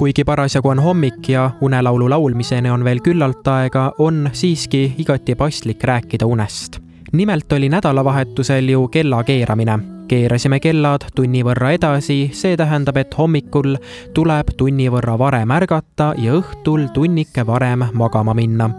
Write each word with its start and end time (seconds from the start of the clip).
Kuigi 0.00 0.24
parasjagu 0.24 0.68
on 0.68 0.78
hommik 0.80 1.28
ja 1.28 1.50
unelaulu 1.60 2.06
laulmiseni 2.10 2.70
on 2.72 2.84
veel 2.84 3.02
küllalt 3.04 3.48
aega, 3.52 3.82
on 3.98 4.30
siiski 4.32 4.94
igati 4.98 5.34
paslik 5.34 5.84
rääkida 5.84 6.26
unest. 6.26 6.78
nimelt 7.12 7.52
oli 7.52 7.68
nädalavahetusel 7.68 8.68
ju 8.68 8.88
kella 8.88 9.24
keeramine. 9.24 9.99
Keerasime 10.10 10.58
kellad 10.62 11.04
tunni 11.14 11.44
võrra 11.46 11.70
edasi, 11.76 12.30
see 12.34 12.56
tähendab, 12.58 12.98
et 12.98 13.14
hommikul 13.14 13.76
tuleb 14.16 14.50
tunni 14.58 14.88
võrra 14.90 15.14
varem 15.20 15.52
ärgata 15.54 16.10
ja 16.18 16.34
õhtul 16.38 16.88
tunnike 16.94 17.44
varem 17.46 17.84
magama 17.94 18.34
minna. 18.34 18.70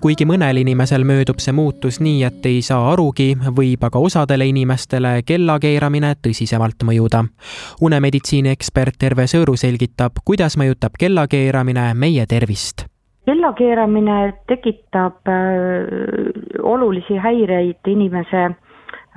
kuigi 0.00 0.24
mõnel 0.28 0.62
inimesel 0.62 1.04
möödub 1.04 1.42
see 1.44 1.52
muutus 1.52 2.00
nii, 2.00 2.22
et 2.24 2.46
ei 2.48 2.62
saa 2.64 2.92
arugi, 2.92 3.34
võib 3.56 3.84
aga 3.84 4.00
osadele 4.00 4.48
inimestele 4.48 5.22
kella 5.28 5.58
keeramine 5.60 6.14
tõsisemalt 6.24 6.84
mõjuda. 6.84 7.24
unemeditsiini 7.80 8.54
ekspert 8.54 8.96
Terve 8.98 9.26
Sõõru 9.28 9.56
selgitab, 9.56 10.22
kuidas 10.24 10.56
mõjutab 10.56 10.96
kella 10.98 11.26
keeramine 11.28 11.92
meie 11.94 12.26
tervist 12.26 12.86
kella 13.28 13.52
keeramine 13.52 14.32
tekitab 14.48 15.28
äh, 15.28 16.62
olulisi 16.62 17.18
häireid 17.20 17.92
inimese 17.92 18.46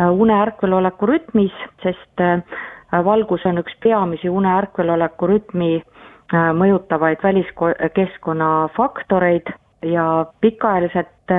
une-ärkveloleku 0.09 1.05
rütmis, 1.05 1.55
sest 1.83 2.21
äh, 2.21 2.41
valgus 3.05 3.45
on 3.45 3.61
üks 3.61 3.75
peamisi 3.83 4.29
une-ärkveloleku 4.29 5.27
rütmi 5.33 5.73
äh, 5.81 6.51
mõjutavaid 6.57 7.23
väliskeskkonna 7.23 8.51
faktoreid 8.77 9.53
ja 9.85 10.25
pikaajaliselt 10.41 11.07
äh, 11.31 11.37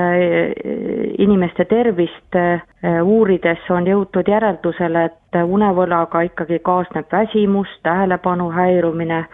inimeste 1.17 1.65
tervist 1.65 2.35
äh, 2.35 2.61
uurides 3.03 3.69
on 3.69 3.87
jõutud 3.87 4.27
järeldusele, 4.27 5.05
et 5.05 5.37
unevõlaga 5.47 6.25
ikkagi 6.27 6.59
kaasneb 6.59 7.07
väsimus, 7.11 7.71
tähelepanu 7.83 8.49
häirumine 8.51 9.25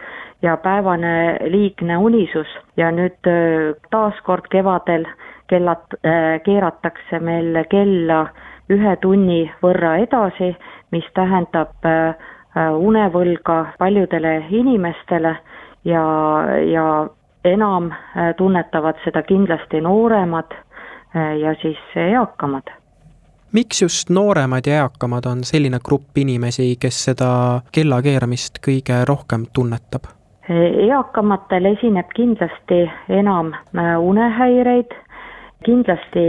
ja 0.42 0.56
päevane 0.56 1.38
liigne 1.50 1.96
unisus. 1.96 2.48
Ja 2.76 2.90
nüüd 2.94 3.26
äh, 3.26 3.74
taaskord 3.90 4.46
kevadel 4.50 5.06
kellad 5.50 5.96
keeratakse 6.46 7.18
meil 7.18 7.56
kella 7.70 8.20
ühe 8.70 8.96
tunni 9.02 9.44
võrra 9.62 9.96
edasi, 10.02 10.52
mis 10.90 11.06
tähendab 11.14 11.86
unevõlga 12.78 13.56
paljudele 13.78 14.36
inimestele 14.50 15.36
ja, 15.84 16.04
ja 16.66 16.86
enam 17.44 17.92
tunnetavad 18.36 18.98
seda 19.04 19.22
kindlasti 19.22 19.80
nooremad 19.80 20.54
ja 21.14 21.54
siis 21.62 21.78
eakamad 21.96 22.70
miks 23.52 23.82
just 23.82 24.10
nooremad 24.10 24.66
ja 24.66 24.82
eakamad 24.82 25.26
on 25.26 25.44
selline 25.44 25.78
grupp 25.84 26.18
inimesi, 26.18 26.76
kes 26.80 27.04
seda 27.04 27.30
kella 27.72 28.02
keeramist 28.02 28.62
kõige 28.66 29.04
rohkem 29.08 29.46
tunnetab? 29.52 30.10
eakamatel 30.86 31.68
esineb 31.70 32.08
kindlasti 32.14 32.80
enam 33.08 33.52
unehäireid, 34.02 34.94
kindlasti 35.64 36.22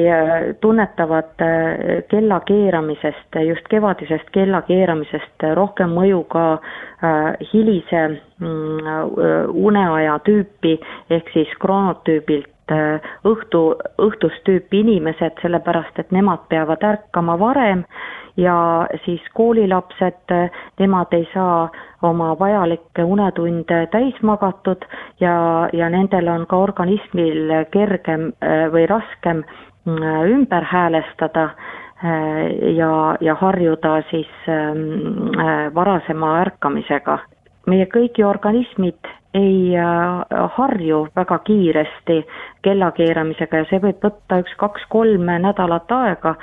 tunnetavad 0.61 1.43
kella 2.11 2.39
keeramisest, 2.45 3.37
just 3.47 3.67
kevadisest 3.69 4.29
kella 4.35 4.61
keeramisest 4.67 5.45
rohkem 5.55 5.93
mõju 5.95 6.23
ka 6.31 6.45
hilise 7.53 8.03
uneaja 9.53 10.17
tüüpi 10.27 10.77
ehk 11.09 11.31
siis 11.33 11.53
kroonotüübilt 11.63 12.49
õhtu, 13.27 13.61
õhtust 13.99 14.43
tüüpi 14.47 14.83
inimesed, 14.85 15.39
sellepärast 15.41 15.99
et 15.99 16.11
nemad 16.15 16.45
peavad 16.49 16.83
ärkama 16.87 17.37
varem 17.39 17.83
ja 18.37 18.87
siis 19.05 19.21
koolilapsed, 19.33 20.33
nemad 20.79 21.13
ei 21.13 21.27
saa 21.33 21.69
oma 22.01 22.31
vajalikke 22.39 23.03
unetunde 23.03 23.87
täis 23.91 24.21
magatud 24.21 24.85
ja, 25.19 25.69
ja 25.73 25.89
nendel 25.89 26.27
on 26.27 26.47
ka 26.47 26.57
organismil 26.57 27.51
kergem 27.71 28.31
või 28.71 28.87
raskem 28.89 29.43
ümber 30.35 30.63
häälestada 30.63 31.49
ja, 32.75 33.17
ja 33.21 33.35
harjuda 33.35 34.01
siis 34.09 34.29
varasema 35.75 36.37
ärkamisega. 36.41 37.19
meie 37.67 37.85
kõigi 37.85 38.23
organismid 38.25 39.07
ei 39.33 39.71
harju 40.55 41.07
väga 41.15 41.37
kiiresti 41.47 42.17
kellakeeramisega 42.61 43.61
ja 43.61 43.67
see 43.69 43.79
võib 43.79 44.03
võtta 44.03 44.41
üks 44.43 44.55
kaks-kolm 44.59 45.29
nädalat 45.45 45.91
aega, 45.95 46.35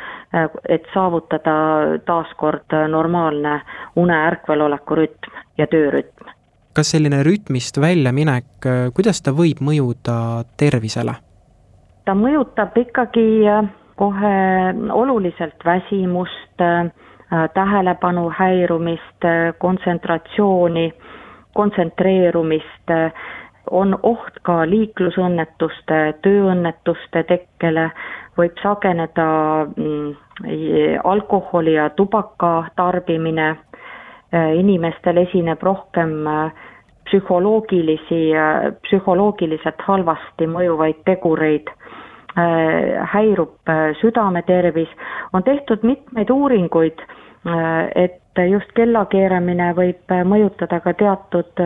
et 0.68 0.88
saavutada 0.94 1.54
taaskord 2.08 2.72
normaalne 2.88 3.60
une-ärkveloleku 3.96 5.00
rütm 5.02 5.36
ja 5.58 5.66
töörütm. 5.66 6.32
kas 6.72 6.90
selline 6.94 7.22
rütmist 7.26 7.80
väljaminek, 7.80 8.68
kuidas 8.94 9.22
ta 9.22 9.36
võib 9.36 9.60
mõjuda 9.60 10.44
tervisele? 10.56 11.18
ta 12.04 12.14
mõjutab 12.16 12.76
ikkagi 12.80 13.44
kohe 13.98 14.36
oluliselt 14.92 15.64
väsimust, 15.64 16.62
tähelepanu 17.54 18.30
häirumist, 18.38 19.26
kontsentratsiooni 19.58 20.86
kontsentreerumist, 21.56 22.92
on 23.70 23.98
oht 24.02 24.38
ka 24.42 24.62
liiklusõnnetuste, 24.68 25.98
tööõnnetuste 26.24 27.22
tekkele, 27.28 27.88
võib 28.38 28.60
sageneda 28.62 29.28
mm, 29.66 30.12
alkoholi 31.04 31.74
ja 31.74 31.88
tubaka 31.98 32.70
tarbimine, 32.78 33.56
inimestel 34.32 35.22
esineb 35.24 35.62
rohkem 35.64 36.12
psühholoogilisi, 37.08 38.20
psühholoogiliselt 38.84 39.80
halvasti 39.86 40.48
mõjuvaid 40.52 41.00
tegureid, 41.08 41.70
häirub 43.12 43.72
südametervis, 44.00 44.90
on 45.32 45.42
tehtud 45.42 45.82
mitmeid 45.82 46.30
uuringuid, 46.30 47.00
et 47.96 48.20
just 48.50 48.70
kellakeeramine 48.76 49.72
võib 49.76 50.14
mõjutada 50.24 50.80
ka 50.84 50.94
teatud, 50.94 51.64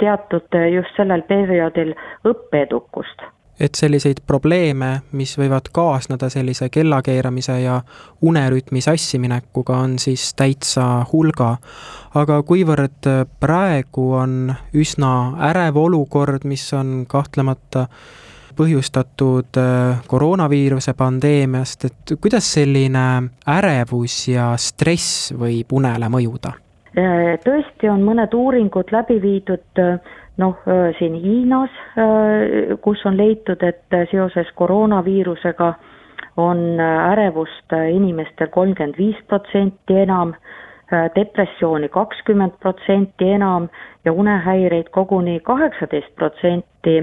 teatud 0.00 0.58
just 0.72 0.96
sellel 0.96 1.22
perioodil 1.28 1.94
õppeedukust 2.28 3.30
et 3.62 3.74
selliseid 3.78 4.22
probleeme, 4.26 5.02
mis 5.12 5.34
võivad 5.38 5.68
kaasneda 5.74 6.28
sellise 6.32 6.68
kellakeeramise 6.72 7.58
ja 7.62 7.80
unerütmi 8.22 8.80
sassiminekuga, 8.82 9.76
on 9.86 9.98
siis 10.02 10.32
täitsa 10.34 11.04
hulga. 11.12 11.56
aga 12.14 12.42
kuivõrd 12.42 13.08
praegu 13.40 14.12
on 14.18 14.54
üsna 14.74 15.12
ärev 15.50 15.76
olukord, 15.76 16.44
mis 16.44 16.72
on 16.72 17.04
kahtlemata 17.08 17.86
põhjustatud 18.56 19.58
koroonaviiruse 20.06 20.94
pandeemiast, 20.98 21.84
et 21.84 22.14
kuidas 22.20 22.48
selline 22.54 23.04
ärevus 23.48 24.28
ja 24.28 24.52
stress 24.56 25.32
võib 25.38 25.72
unele 25.72 26.08
mõjuda? 26.12 26.56
tõesti 26.92 27.88
on 27.88 28.02
mõned 28.04 28.34
uuringud 28.36 28.90
läbi 28.92 29.16
viidud 29.22 29.80
noh, 30.40 30.58
siin 30.98 31.14
Hiinas, 31.22 31.72
kus 32.84 33.04
on 33.08 33.16
leitud, 33.16 33.62
et 33.64 33.96
seoses 34.10 34.50
koroonaviirusega 34.60 35.72
on 36.36 36.80
ärevust 36.80 37.72
inimestel 37.92 38.48
kolmkümmend 38.52 38.98
viis 38.98 39.16
protsenti 39.28 39.98
enam, 40.04 40.34
depressiooni 41.16 41.88
kakskümmend 41.88 42.58
protsenti 42.60 43.28
enam 43.36 43.68
ja 44.04 44.12
unehäireid 44.12 44.88
koguni 44.92 45.40
kaheksateist 45.40 46.14
protsenti 46.16 46.96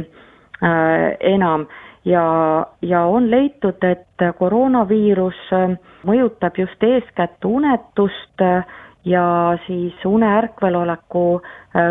enam. 1.20 1.68
Ja, 2.06 2.66
ja 2.82 3.02
on 3.06 3.32
leitud, 3.32 3.84
et 3.84 4.24
koroonaviirus 4.40 5.40
mõjutab 6.08 6.58
just 6.58 6.84
eeskätt 6.84 7.46
unetust 7.46 8.44
ja 9.06 9.58
siis 9.68 10.06
une-ärkveloleku 10.06 11.42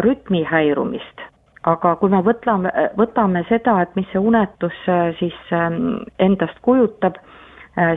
rütmi 0.01 0.45
häirumist. 0.45 1.21
aga 1.69 1.97
kui 2.01 2.09
me 2.09 2.23
võtame, 2.25 2.71
võtame 2.97 3.43
seda, 3.49 3.81
et 3.83 3.97
mis 3.97 4.07
see 4.13 4.21
unetus 4.21 4.77
siis 5.19 5.35
endast 6.19 6.61
kujutab, 6.63 7.19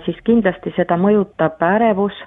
siis 0.05 0.17
kindlasti 0.27 0.73
seda 0.75 0.97
mõjutab 0.97 1.61
ärevus, 1.63 2.17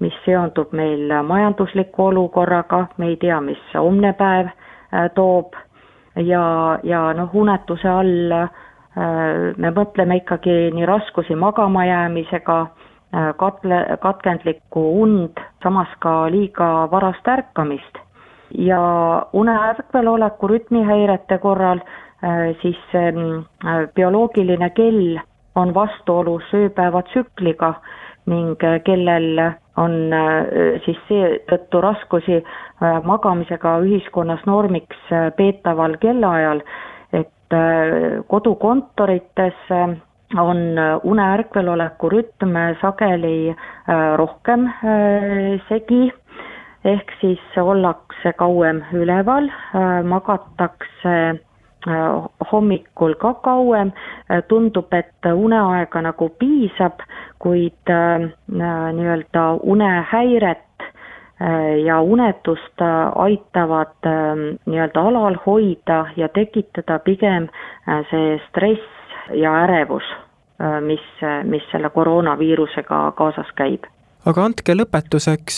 mis 0.00 0.14
seondub 0.24 0.72
meil 0.72 1.10
majandusliku 1.26 2.04
olukorraga, 2.12 2.86
me 2.98 3.08
ei 3.12 3.16
tea, 3.16 3.40
mis 3.40 3.58
homne 3.74 4.12
päev 4.12 4.52
toob, 5.16 5.56
ja, 6.16 6.78
ja 6.82 7.12
noh, 7.16 7.30
unetuse 7.34 7.88
all 7.88 8.48
me 9.56 9.70
mõtleme 9.72 10.18
ikkagi 10.20 10.70
nii 10.76 10.86
raskusi 10.86 11.34
magama 11.34 11.84
jäämisega, 11.88 12.56
katle, 13.40 13.78
katkendlikku 14.02 14.82
und, 15.02 15.40
samas 15.62 15.88
ka 16.04 16.26
liiga 16.32 16.88
varast 16.92 17.28
ärkamist. 17.28 17.98
ja 18.58 18.78
une 19.32 19.52
ärkveloleku 19.68 20.48
rütmihäirete 20.48 21.38
korral 21.38 21.80
siis 22.62 22.76
bioloogiline 23.94 24.70
kell 24.70 25.18
on 25.54 25.74
vastuolus 25.74 26.52
ööpäevatsükliga 26.54 27.74
ning 28.26 28.60
kellel 28.84 29.40
on 29.80 29.94
siis 30.84 30.98
seetõttu 31.08 31.80
raskusi 31.80 32.40
magamisega 33.08 33.78
ühiskonnas 33.86 34.42
normiks 34.46 35.12
peetaval 35.36 35.96
kellaajal, 36.02 36.60
et 37.12 37.56
kodukontorites 38.28 39.70
on 40.40 40.60
une 41.04 41.24
ärkveloleku 41.36 42.10
rütm 42.12 42.56
sageli 42.80 43.54
rohkem 44.16 44.68
segi, 45.68 46.02
ehk 46.84 47.12
siis 47.20 47.42
ollakse 47.60 48.32
kauem 48.38 48.82
üleval, 48.92 49.48
magatakse 50.04 51.16
hommikul 52.52 53.14
ka 53.20 53.34
kauem, 53.44 53.92
tundub, 54.48 54.92
et 54.94 55.30
uneaega 55.34 56.02
nagu 56.02 56.28
piisab, 56.38 57.02
kuid 57.42 57.92
nii-öelda 58.48 59.46
unehäiret 59.62 60.86
ja 61.84 62.00
unetust 62.00 62.84
aitavad 63.14 64.10
nii-öelda 64.66 65.00
alal 65.00 65.38
hoida 65.46 66.04
ja 66.16 66.28
tekitada 66.28 66.98
pigem 66.98 67.48
see 68.10 68.36
stress 68.48 69.32
ja 69.34 69.56
ärevus, 69.64 70.06
mis, 70.86 71.02
mis 71.50 71.66
selle 71.72 71.90
koroonaviirusega 71.90 73.12
kaasas 73.18 73.50
käib. 73.58 73.88
Aga 74.22 74.44
andke 74.46 74.76
lõpetuseks 74.78 75.56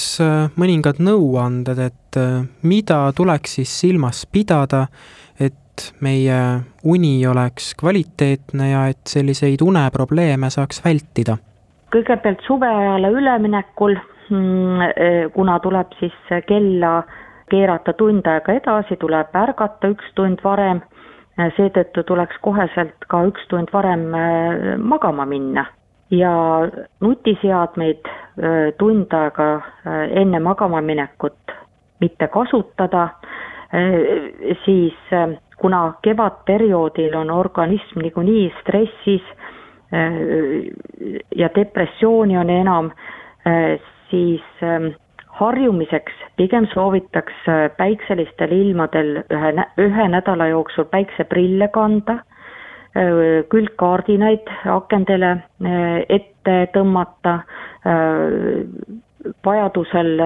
mõningad 0.56 1.03
nõuanded, 1.05 1.82
et 1.85 2.17
mida 2.65 3.03
tuleks 3.12 3.59
siis 3.59 3.75
silmas 3.82 4.23
pidada, 4.25 4.87
et 5.37 5.59
meie 6.05 6.38
uni 6.85 7.26
oleks 7.26 7.73
kvaliteetne 7.81 8.71
ja 8.71 8.87
et 8.93 9.11
selliseid 9.11 9.62
uneprobleeme 9.62 10.50
saaks 10.50 10.82
vältida? 10.85 11.37
kõigepealt 11.94 12.41
suveajale 12.43 13.11
üleminekul, 13.15 13.94
mm, 14.31 14.81
kuna 15.35 15.61
tuleb 15.62 15.93
siis 16.00 16.17
kella 16.49 17.05
keerata 17.50 17.93
tund 17.94 18.26
aega 18.26 18.56
edasi, 18.59 18.97
tuleb 18.99 19.37
ärgata 19.38 19.93
üks 19.93 20.11
tund 20.19 20.43
varem, 20.43 20.81
seetõttu 21.55 22.03
tuleks 22.03 22.41
koheselt 22.43 23.06
ka 23.06 23.23
üks 23.31 23.47
tund 23.50 23.70
varem 23.73 24.09
äh, 24.19 24.75
magama 24.79 25.27
minna 25.27 25.69
ja 26.11 26.32
nutiseadmeid 27.00 28.11
tund 28.79 29.15
aega 29.15 29.49
enne 30.20 30.41
magama 30.43 30.81
minekut 30.85 31.55
mitte 32.00 32.29
kasutada, 32.29 33.09
siis 34.65 35.15
kuna 35.65 35.95
kevadperioodil 36.03 37.15
on 37.17 37.31
organism 37.31 38.03
niikuinii 38.05 38.53
stressis 38.61 39.23
äh, 39.97 40.13
ja 41.37 41.49
depressiooni 41.57 42.37
on 42.39 42.51
enam, 42.51 42.91
äh, 43.49 43.81
siis 44.11 44.45
ähm, 44.63 44.91
harjumiseks 45.41 46.13
pigem 46.37 46.67
soovitaks 46.75 47.49
äh, 47.49 47.71
päikselistel 47.77 48.53
ilmadel 48.53 49.23
ühe, 49.33 49.55
ühe 49.87 50.09
nädala 50.13 50.51
jooksul 50.53 50.85
päikseprille 50.85 51.69
kanda, 51.69 52.21
külgkaardinaid 53.51 54.47
akendele 54.71 55.31
ette 56.15 56.53
tõmmata, 56.77 57.33
vajadusel 59.44 60.21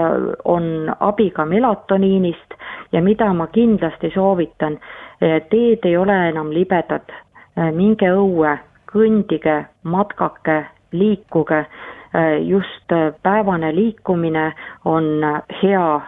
on 0.45 0.95
abi 1.01 1.31
ka 1.31 1.45
melatoniinist 1.45 2.55
ja 2.93 3.03
mida 3.03 3.33
ma 3.33 3.47
kindlasti 3.47 4.11
soovitan, 4.15 4.79
teed 5.51 5.85
ei 5.85 5.97
ole 5.97 6.17
enam 6.29 6.51
libedad, 6.55 7.11
eh, 7.57 7.71
minge 7.73 8.11
õue, 8.11 8.57
kõndige, 8.93 9.65
matkake, 9.83 10.65
liikuge, 10.93 11.65
eh, 12.15 12.39
just 12.47 12.95
päevane 13.23 13.75
liikumine 13.75 14.53
on 14.85 15.05
hea 15.63 16.01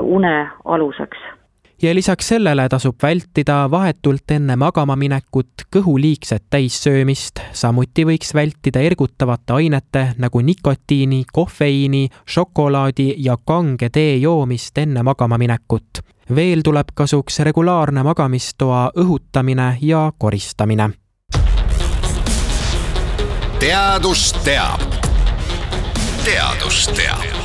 une 0.00 0.48
aluseks 0.64 1.39
ja 1.82 1.94
lisaks 1.94 2.28
sellele 2.28 2.68
tasub 2.68 2.96
vältida 3.02 3.70
vahetult 3.70 4.30
enne 4.30 4.56
magama 4.56 4.96
minekut 4.96 5.64
kõhu 5.76 5.96
liigset 6.00 6.44
täissöömist, 6.50 7.40
samuti 7.52 8.04
võiks 8.04 8.34
vältida 8.34 8.82
ergutavate 8.84 9.56
ainete 9.56 10.04
nagu 10.18 10.40
nikotiini, 10.40 11.24
kofeiini, 11.32 12.08
šokolaadi 12.26 13.14
ja 13.18 13.36
kange 13.44 13.88
tee 13.88 14.16
joomist 14.16 14.78
enne 14.78 15.02
magama 15.02 15.38
minekut. 15.38 16.04
veel 16.34 16.62
tuleb 16.62 16.88
kasuks 16.94 17.38
regulaarne 17.38 18.02
magamistoa 18.02 18.90
õhutamine 18.96 19.76
ja 19.80 20.12
koristamine. 20.18 20.90
teadus 23.58 24.32
teab. 24.44 24.80
teadus 26.24 26.88
teab 26.88 27.39